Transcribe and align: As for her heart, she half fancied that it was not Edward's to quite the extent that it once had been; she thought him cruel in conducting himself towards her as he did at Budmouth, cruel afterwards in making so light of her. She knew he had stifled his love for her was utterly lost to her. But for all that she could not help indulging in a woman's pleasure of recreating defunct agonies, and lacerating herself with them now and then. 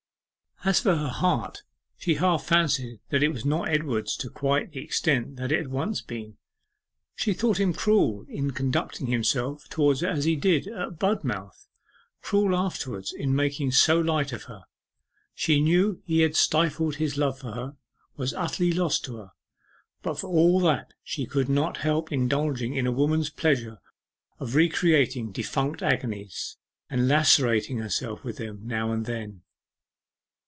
As 0.63 0.79
for 0.79 0.95
her 0.95 1.07
heart, 1.07 1.63
she 1.97 2.13
half 2.13 2.45
fancied 2.45 2.99
that 3.09 3.23
it 3.23 3.29
was 3.33 3.43
not 3.43 3.67
Edward's 3.69 4.15
to 4.17 4.29
quite 4.29 4.71
the 4.73 4.83
extent 4.83 5.35
that 5.37 5.51
it 5.51 5.71
once 5.71 6.01
had 6.01 6.07
been; 6.07 6.37
she 7.15 7.33
thought 7.33 7.59
him 7.59 7.73
cruel 7.73 8.25
in 8.29 8.51
conducting 8.51 9.07
himself 9.07 9.67
towards 9.69 10.01
her 10.01 10.07
as 10.09 10.25
he 10.25 10.35
did 10.35 10.67
at 10.67 10.99
Budmouth, 10.99 11.65
cruel 12.21 12.55
afterwards 12.55 13.11
in 13.11 13.35
making 13.35 13.71
so 13.71 13.99
light 13.99 14.31
of 14.31 14.43
her. 14.43 14.65
She 15.33 15.59
knew 15.59 15.99
he 16.05 16.19
had 16.19 16.35
stifled 16.35 16.97
his 16.97 17.17
love 17.17 17.39
for 17.39 17.53
her 17.53 17.75
was 18.15 18.31
utterly 18.35 18.71
lost 18.71 19.03
to 19.05 19.15
her. 19.15 19.31
But 20.03 20.19
for 20.19 20.27
all 20.27 20.59
that 20.59 20.93
she 21.03 21.25
could 21.25 21.49
not 21.49 21.77
help 21.77 22.11
indulging 22.11 22.75
in 22.75 22.85
a 22.85 22.91
woman's 22.91 23.31
pleasure 23.31 23.79
of 24.39 24.53
recreating 24.53 25.31
defunct 25.31 25.81
agonies, 25.81 26.57
and 26.87 27.07
lacerating 27.07 27.79
herself 27.79 28.23
with 28.23 28.37
them 28.37 28.59
now 28.67 28.91
and 28.91 29.07
then. 29.07 29.41